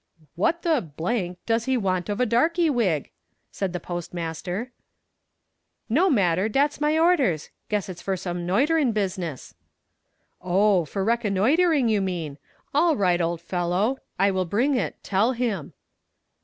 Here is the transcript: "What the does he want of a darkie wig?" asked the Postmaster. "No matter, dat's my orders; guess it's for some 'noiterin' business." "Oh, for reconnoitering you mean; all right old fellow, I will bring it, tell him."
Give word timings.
"What 0.33 0.63
the 0.63 1.35
does 1.45 1.65
he 1.65 1.77
want 1.77 2.09
of 2.09 2.19
a 2.19 2.25
darkie 2.25 2.71
wig?" 2.71 3.11
asked 3.53 3.71
the 3.71 3.79
Postmaster. 3.79 4.71
"No 5.89 6.09
matter, 6.09 6.49
dat's 6.49 6.81
my 6.81 6.97
orders; 6.97 7.51
guess 7.69 7.87
it's 7.87 8.01
for 8.01 8.17
some 8.17 8.43
'noiterin' 8.43 8.93
business." 8.93 9.53
"Oh, 10.41 10.85
for 10.85 11.03
reconnoitering 11.05 11.87
you 11.87 12.01
mean; 12.01 12.39
all 12.73 12.95
right 12.95 13.21
old 13.21 13.41
fellow, 13.41 13.99
I 14.17 14.31
will 14.31 14.45
bring 14.45 14.73
it, 14.73 14.95
tell 15.03 15.33
him." 15.33 15.71